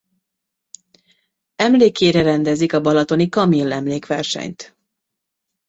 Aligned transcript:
Emlékére 1.55 2.21
rendezik 2.21 2.73
a 2.73 2.81
Balatoni 2.81 3.29
Kamill-emlékversenyt. 3.29 4.75